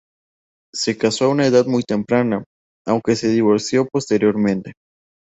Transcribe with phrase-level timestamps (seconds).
[0.73, 2.43] Se casó a una edad muy temprana,
[2.87, 4.73] aunque se divorció posteriormente.